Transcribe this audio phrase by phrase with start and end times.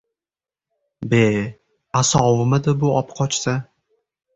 [1.13, 1.21] —Be!
[2.03, 3.61] Аsovmidi bu opqochsa?!